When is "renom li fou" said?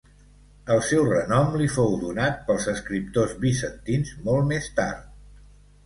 1.09-1.93